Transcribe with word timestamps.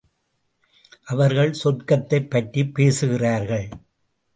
அவர்கள் 1.05 1.55
சொர்க்கத்தைப் 1.63 2.29
பற்றிப் 2.29 2.73
பேசுகிறார்கள். 2.73 3.69